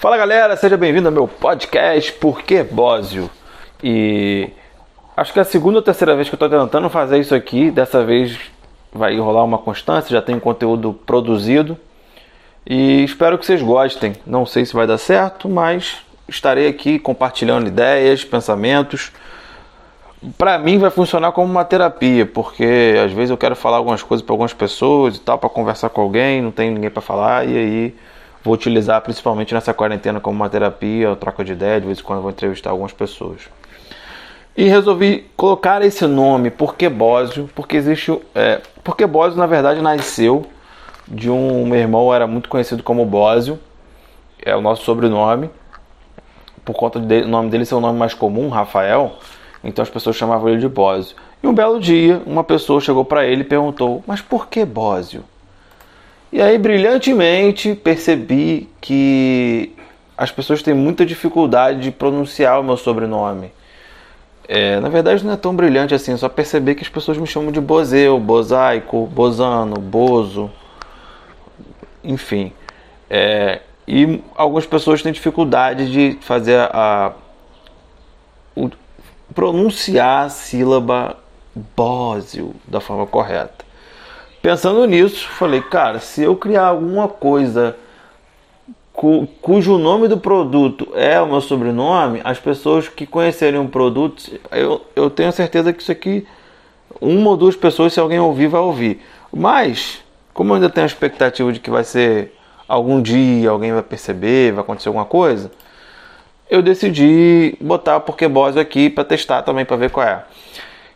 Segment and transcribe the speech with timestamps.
[0.00, 3.28] Fala galera, seja bem-vindo ao meu podcast Por que Bósio?
[3.84, 4.48] E
[5.14, 7.70] acho que é a segunda ou terceira vez que eu estou tentando fazer isso aqui.
[7.70, 8.38] Dessa vez
[8.90, 11.76] vai rolar uma constância, já tem conteúdo produzido.
[12.66, 14.14] E espero que vocês gostem.
[14.24, 19.12] Não sei se vai dar certo, mas estarei aqui compartilhando ideias, pensamentos.
[20.38, 24.24] Para mim vai funcionar como uma terapia, porque às vezes eu quero falar algumas coisas
[24.24, 27.54] para algumas pessoas e tal, para conversar com alguém, não tem ninguém para falar e
[27.54, 27.94] aí
[28.42, 32.22] vou utilizar principalmente nessa quarentena como uma terapia, troca de ideia, de vez em quando
[32.22, 33.42] vou entrevistar algumas pessoas.
[34.56, 38.18] E resolvi colocar esse nome, Porque Bósio, porque existe.
[38.34, 40.44] É, porque Bósio, na verdade, nasceu
[41.06, 41.66] de um.
[41.66, 43.58] Meu irmão era muito conhecido como Bósio,
[44.42, 45.50] é o nosso sobrenome,
[46.64, 49.16] por conta do nome dele ser o nome mais comum, Rafael,
[49.62, 51.16] então as pessoas chamavam ele de Bósio.
[51.42, 55.24] E um belo dia, uma pessoa chegou para ele e perguntou: Mas por que Bósio?
[56.32, 59.72] E aí, brilhantemente, percebi que
[60.16, 63.50] as pessoas têm muita dificuldade de pronunciar o meu sobrenome.
[64.46, 67.50] É, na verdade, não é tão brilhante assim, só perceber que as pessoas me chamam
[67.50, 70.50] de Bozeu, Bozaico, Bozano, Bozo,
[72.02, 72.52] enfim.
[73.08, 77.12] É, e algumas pessoas têm dificuldade de fazer a.
[78.54, 78.70] O,
[79.34, 81.16] pronunciar a sílaba
[81.76, 83.69] Bósio da forma correta.
[84.42, 87.76] Pensando nisso, falei, cara, se eu criar alguma coisa
[88.92, 94.40] cu, cujo nome do produto é o meu sobrenome, as pessoas que conhecerem o produto,
[94.50, 96.26] eu, eu tenho certeza que isso aqui,
[97.00, 99.02] uma ou duas pessoas, se alguém ouvir, vai ouvir.
[99.30, 100.02] Mas,
[100.32, 102.34] como eu ainda tenho a expectativa de que vai ser
[102.66, 105.50] algum dia, alguém vai perceber, vai acontecer alguma coisa,
[106.48, 110.24] eu decidi botar o Pokéboss aqui para testar também, para ver qual é.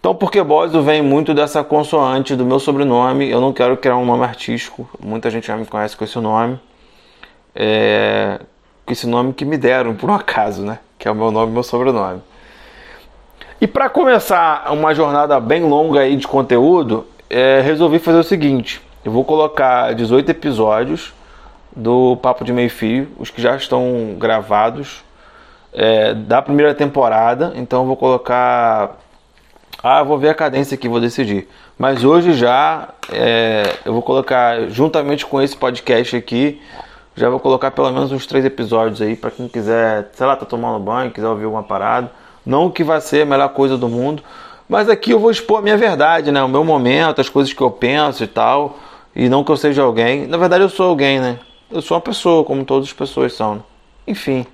[0.00, 3.28] Então, porque Bósio vem muito dessa consoante do meu sobrenome.
[3.28, 4.88] Eu não quero criar um nome artístico.
[5.02, 6.58] Muita gente já me conhece com esse nome.
[7.54, 8.40] É...
[8.86, 10.78] Com esse nome que me deram, por um acaso, né?
[10.98, 12.22] Que é o meu nome e meu sobrenome.
[13.60, 17.60] E para começar uma jornada bem longa aí de conteúdo, é...
[17.60, 18.80] resolvi fazer o seguinte.
[19.04, 21.12] Eu vou colocar 18 episódios
[21.74, 25.02] do Papo de Meio Fio, os que já estão gravados
[25.72, 27.52] é, da primeira temporada.
[27.54, 28.96] Então eu vou colocar
[29.82, 31.48] ah, vou ver a cadência aqui, vou decidir.
[31.78, 36.60] Mas hoje já é, eu vou colocar, juntamente com esse podcast aqui,
[37.14, 40.44] já vou colocar pelo menos uns três episódios aí para quem quiser, sei lá, tá
[40.44, 42.10] tomando banho, quiser ouvir alguma parada.
[42.44, 44.22] Não que vai ser a melhor coisa do mundo,
[44.68, 46.42] mas aqui eu vou expor a minha verdade, né?
[46.42, 48.78] O meu momento, as coisas que eu penso e tal.
[49.14, 50.26] E não que eu seja alguém.
[50.26, 51.38] Na verdade eu sou alguém, né?
[51.70, 53.56] Eu sou uma pessoa, como todas as pessoas são.
[53.56, 53.60] Né?
[54.06, 54.46] Enfim.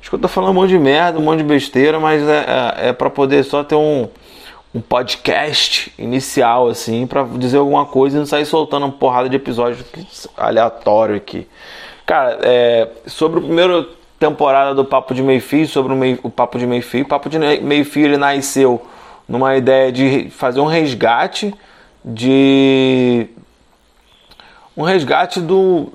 [0.00, 2.46] Acho que eu tô falando um monte de merda, um monte de besteira, mas é,
[2.78, 4.08] é, é para poder só ter um
[4.74, 9.36] um podcast inicial, assim, para dizer alguma coisa e não sair soltando uma porrada de
[9.36, 11.46] episódios aleatório aqui.
[12.06, 13.86] Cara, é, sobre a primeira
[14.18, 17.08] temporada do Papo de Meio Fio, sobre o, meio, o Papo de Meio Fio, o
[17.08, 18.86] Papo de Meio Fio ele nasceu
[19.28, 21.54] numa ideia de fazer um resgate
[22.04, 23.28] de
[24.76, 25.92] um resgate do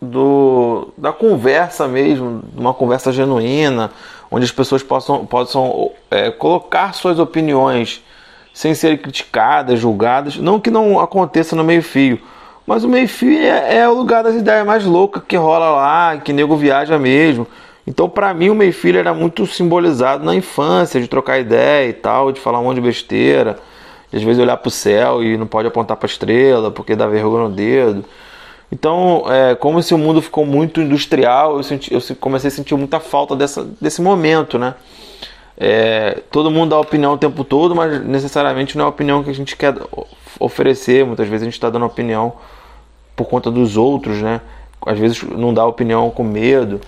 [0.00, 3.90] do da conversa mesmo, uma conversa genuína,
[4.30, 8.02] onde as pessoas possam, possam é, colocar suas opiniões
[8.52, 10.36] sem serem criticadas, julgadas.
[10.36, 12.20] Não que não aconteça no meio-fio,
[12.66, 16.32] mas o meio-fio é, é, o lugar das ideias mais loucas que rola lá, que
[16.32, 17.46] nego viaja mesmo.
[17.86, 22.30] Então, para mim, o meio-fio era muito simbolizado na infância, de trocar ideia e tal,
[22.30, 23.58] de falar um monte de besteira,
[24.10, 26.94] de às vezes olhar para o céu e não pode apontar para a estrela porque
[26.94, 28.04] dá vergonha no dedo.
[28.70, 33.00] Então, é, como esse mundo ficou muito industrial, eu, senti, eu comecei a sentir muita
[33.00, 34.74] falta dessa, desse momento, né?
[35.56, 39.30] É, todo mundo dá opinião o tempo todo, mas necessariamente não é a opinião que
[39.30, 39.74] a gente quer
[40.38, 41.04] oferecer.
[41.04, 42.34] Muitas vezes a gente está dando opinião
[43.16, 44.40] por conta dos outros, né?
[44.86, 46.80] Às vezes não dá opinião com medo.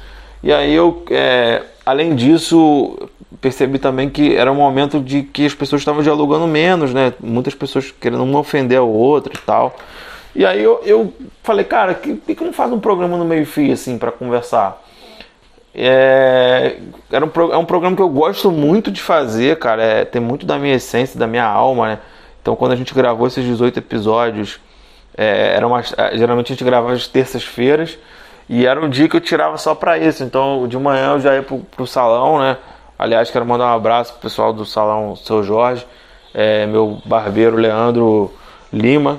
[0.42, 2.96] E aí eu, é, além disso,
[3.40, 7.12] percebi também que era um momento de que as pessoas estavam dialogando menos, né?
[7.19, 9.74] Muitas pessoas querendo uma ofender a outra e tal.
[10.40, 11.12] E aí eu, eu
[11.42, 14.82] falei, cara, que, que não faz um programa no meio-fio assim para conversar?
[15.75, 16.78] É,
[17.12, 19.82] era um, é um programa que eu gosto muito de fazer, cara.
[19.82, 21.98] É, tem muito da minha essência, da minha alma, né?
[22.40, 24.58] Então quando a gente gravou esses 18 episódios,
[25.14, 27.98] é, era uma, é, geralmente a gente gravava às terças-feiras
[28.48, 30.25] e era um dia que eu tirava só para isso.
[30.25, 32.56] Então de manhã eu já ia pro, pro salão, né?
[32.98, 35.86] Aliás, quero mandar um abraço pro pessoal do salão Seu Jorge,
[36.32, 38.32] é, meu barbeiro Leandro
[38.72, 39.19] Lima,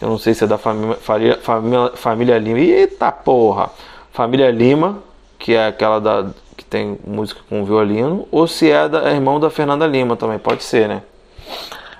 [0.00, 2.58] eu não sei se é da família, família, família Lima.
[2.58, 3.70] Eita porra!
[4.12, 4.98] Família Lima,
[5.38, 6.26] que é aquela da,
[6.56, 10.38] que tem música com violino, ou se é da é irmão da Fernanda Lima também,
[10.38, 11.02] pode ser, né?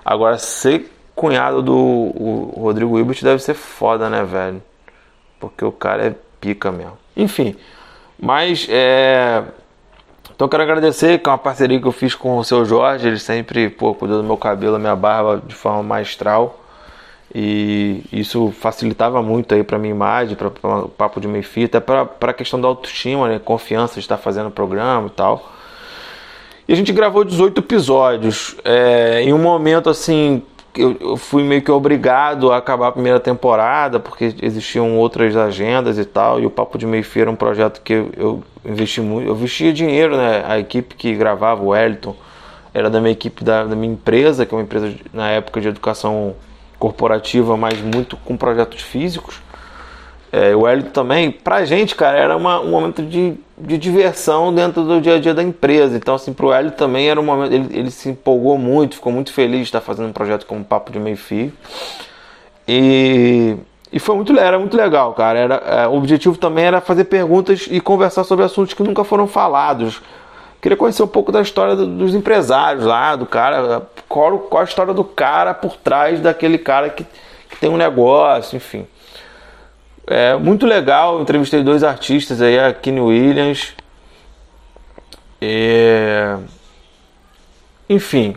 [0.04, 4.62] Agora, ser cunhado do Rodrigo Hilbert deve ser foda, né, velho?
[5.40, 6.96] Porque o cara é pica mesmo.
[7.16, 7.56] Enfim,
[8.18, 9.42] mas é.
[10.34, 13.18] Então quero agradecer, que é uma parceria que eu fiz com o seu Jorge, ele
[13.18, 16.60] sempre pô, cuidou do meu cabelo, minha barba de forma maestral.
[17.34, 20.48] E isso facilitava muito aí para minha imagem, para
[20.78, 23.40] o papo de meio fita, para a questão da autoestima, né?
[23.44, 25.52] confiança de estar fazendo o programa e tal.
[26.68, 28.56] E a gente gravou 18 episódios.
[28.64, 30.42] É, em um momento assim,
[30.76, 35.98] eu, eu, fui meio que obrigado a acabar a primeira temporada, porque existiam outras agendas
[35.98, 36.40] e tal.
[36.40, 39.28] E o Papo de Meio Fio era um projeto que eu, eu investi muito.
[39.28, 40.44] Eu investia dinheiro, né?
[40.46, 42.14] A equipe que gravava, o Wellington,
[42.72, 45.66] era da minha equipe da, da minha empresa, que é uma empresa na época de
[45.66, 46.36] educação
[46.84, 49.40] corporativa, mas muito com projetos físicos.
[50.30, 54.82] É, o Wellington também, pra gente, cara, era uma, um momento de, de diversão dentro
[54.82, 55.96] do dia a dia da empresa.
[55.96, 57.54] Então, assim, pro Wellington também era um momento.
[57.54, 60.92] Ele, ele se empolgou muito, ficou muito feliz de estar fazendo um projeto como Papo
[60.92, 61.52] de Meio Fio.
[62.68, 63.56] E,
[63.90, 65.38] e foi muito, era muito legal, cara.
[65.38, 69.26] Era, é, o objetivo também era fazer perguntas e conversar sobre assuntos que nunca foram
[69.26, 70.02] falados.
[70.64, 74.64] Queria conhecer um pouco da história do, dos empresários lá, do cara, qual, qual a
[74.64, 77.04] história do cara por trás daquele cara que,
[77.50, 78.86] que tem um negócio, enfim.
[80.06, 83.74] É muito legal, entrevistei dois artistas aí, a Kenny Williams.
[85.38, 86.38] É...
[87.86, 88.34] Enfim,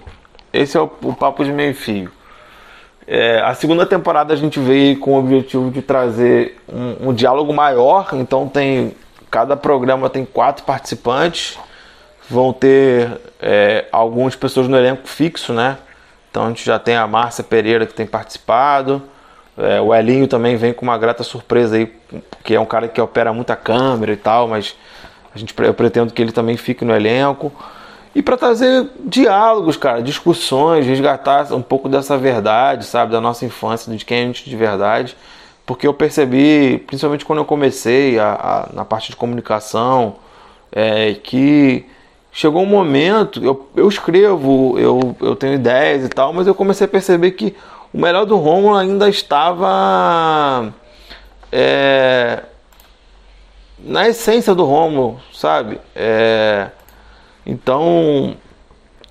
[0.52, 2.12] esse é o, o papo de meio fio.
[3.08, 7.54] É, a segunda temporada a gente veio com o objetivo de trazer um, um, diálogo
[7.54, 8.94] maior, então tem
[9.32, 11.58] cada programa tem quatro participantes,
[12.30, 15.78] vão ter é, algumas pessoas no elenco fixo, né?
[16.30, 19.02] Então a gente já tem a Márcia Pereira que tem participado,
[19.58, 21.92] é, o Elinho também vem com uma grata surpresa aí,
[22.44, 24.76] que é um cara que opera muita câmera e tal, mas
[25.34, 27.52] a gente, eu pretendo que ele também fique no elenco.
[28.14, 33.96] E para trazer diálogos, cara, discussões, resgatar um pouco dessa verdade, sabe, da nossa infância,
[33.96, 35.18] de quem a gente de verdade.
[35.66, 40.16] Porque eu percebi, principalmente quando eu comecei a, a na parte de comunicação,
[40.72, 41.86] é, que
[42.38, 46.86] chegou um momento, eu, eu escrevo, eu, eu tenho ideias e tal, mas eu comecei
[46.86, 47.56] a perceber que
[47.92, 50.72] o melhor do Romulo ainda estava
[51.52, 52.44] é,
[53.80, 55.82] na essência do Romulo, sabe?
[55.96, 56.70] É,
[57.44, 58.38] então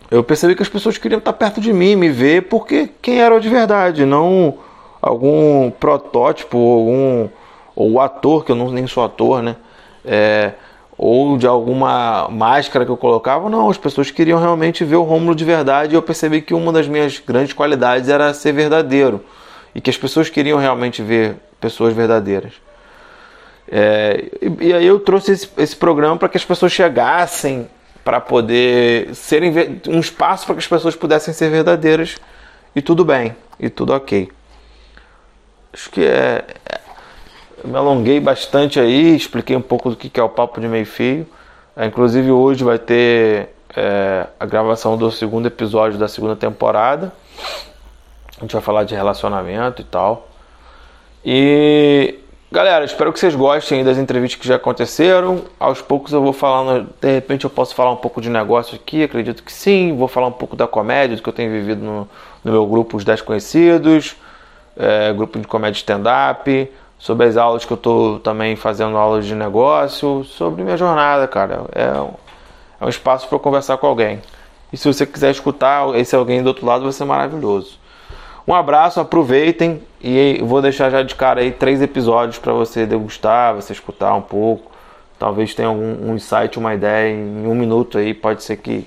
[0.09, 3.41] eu percebi que as pessoas queriam estar perto de mim, me ver, porque quem era
[3.41, 4.59] de verdade, não
[5.03, 7.29] algum protótipo, algum
[7.75, 9.57] ou ator que eu não nem sou ator, né?
[10.05, 10.53] É,
[10.99, 13.49] ou de alguma máscara que eu colocava.
[13.51, 16.73] Não, as pessoas queriam realmente ver o Rômulo de verdade e eu percebi que uma
[16.73, 19.23] das minhas grandes qualidades era ser verdadeiro
[19.75, 22.55] e que as pessoas queriam realmente ver pessoas verdadeiras.
[23.69, 27.69] É, e, e, aí eu trouxe esse, esse programa para que as pessoas chegassem
[28.05, 29.53] para poder serem
[29.89, 32.17] um espaço para que as pessoas pudessem ser verdadeiras
[32.75, 34.31] e tudo bem e tudo ok.
[35.73, 36.45] Acho que é,
[37.63, 40.87] eu me alonguei bastante aí, expliquei um pouco do que é o papo de meio
[40.87, 41.27] fio.
[41.77, 47.13] É, inclusive hoje vai ter é, a gravação do segundo episódio da segunda temporada.
[48.37, 50.29] A gente vai falar de relacionamento e tal.
[51.25, 52.19] E
[52.53, 55.45] galera, espero que vocês gostem das entrevistas que já aconteceram.
[55.59, 59.03] Aos poucos eu vou falando, de repente eu posso falar um pouco de negócio aqui,
[59.03, 59.97] acredito que sim.
[59.97, 62.09] Vou falar um pouco da comédia, do que eu tenho vivido no,
[62.45, 64.15] no meu grupo Os 10 Conhecidos,
[64.77, 69.35] é, grupo de comédia stand-up sobre as aulas que eu estou também fazendo aulas de
[69.35, 71.65] negócio, sobre minha jornada, cara.
[71.73, 72.15] É um,
[72.81, 74.21] é um espaço para conversar com alguém.
[74.73, 77.79] E se você quiser escutar esse alguém do outro lado, vai ser maravilhoso.
[78.47, 83.55] Um abraço, aproveitem e vou deixar já de cara aí três episódios para você degustar,
[83.55, 84.71] você escutar um pouco.
[85.19, 88.87] Talvez tenha algum um insight, uma ideia em um minuto aí, pode ser que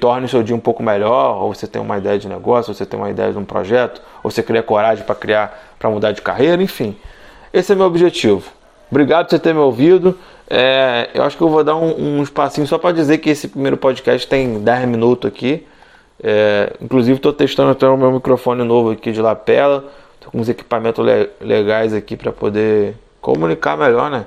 [0.00, 2.74] torne o seu dia um pouco melhor, ou você tem uma ideia de negócio, ou
[2.74, 6.12] você tem uma ideia de um projeto, ou você cria coragem para criar, para mudar
[6.12, 6.96] de carreira, enfim.
[7.52, 8.50] Esse é meu objetivo.
[8.90, 10.18] Obrigado por você ter me ouvido.
[10.48, 13.48] É, eu acho que eu vou dar um, um espacinho só para dizer que esse
[13.48, 15.66] primeiro podcast tem 10 minutos aqui.
[16.22, 19.84] É, inclusive estou testando até o meu microfone novo aqui de lapela.
[20.14, 24.26] Estou com uns equipamentos le legais aqui para poder comunicar melhor, né?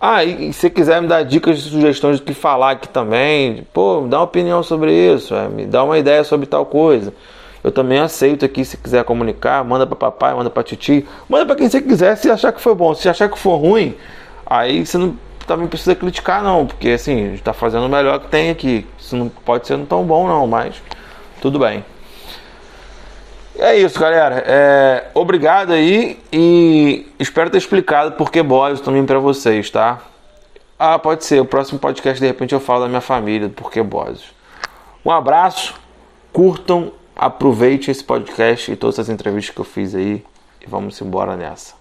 [0.00, 3.66] Ah, e, e se quiser me dar dicas e sugestões do que falar aqui também,
[3.72, 7.12] pô, dá uma opinião sobre isso, é, me dá uma ideia sobre tal coisa.
[7.64, 11.56] Eu também aceito aqui se quiser comunicar, manda para papai, manda para titi, manda para
[11.56, 12.94] quem você quiser, se achar que foi bom.
[12.94, 13.96] Se achar que for ruim,
[14.46, 18.20] aí você não também precisa criticar não, porque assim, a gente tá fazendo o melhor
[18.20, 18.86] que tem aqui.
[18.98, 20.80] Isso não pode ser tão bom não, mas
[21.40, 21.84] tudo bem.
[23.58, 24.44] É isso, galera.
[24.46, 30.00] É, obrigado aí e espero ter explicado por que Bósio também para vocês, tá?
[30.78, 31.40] Ah, pode ser.
[31.40, 34.30] O próximo podcast, de repente, eu falo da minha família, do porquê Bósio.
[35.04, 35.74] Um abraço,
[36.32, 40.24] curtam, aproveite esse podcast e todas as entrevistas que eu fiz aí
[40.60, 41.77] e vamos embora nessa.